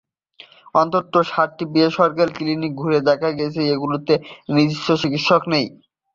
[0.75, 4.13] অন্তত সাতটি বেসরকারি ক্লিনিক ঘুরে দেখা গেছে, এগুলোতে
[4.55, 5.65] নিজস্ব চিকিৎসক নেই।